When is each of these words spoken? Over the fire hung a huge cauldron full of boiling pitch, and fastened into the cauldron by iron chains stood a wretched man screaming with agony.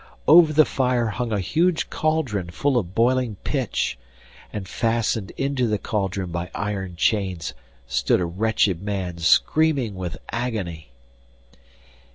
Over 0.27 0.51
the 0.51 0.65
fire 0.65 1.09
hung 1.09 1.31
a 1.31 1.39
huge 1.39 1.91
cauldron 1.91 2.49
full 2.49 2.75
of 2.79 2.95
boiling 2.95 3.35
pitch, 3.43 3.99
and 4.51 4.67
fastened 4.67 5.29
into 5.37 5.67
the 5.67 5.77
cauldron 5.77 6.31
by 6.31 6.49
iron 6.55 6.95
chains 6.95 7.53
stood 7.85 8.19
a 8.19 8.25
wretched 8.25 8.81
man 8.81 9.19
screaming 9.19 9.93
with 9.93 10.17
agony. 10.31 10.89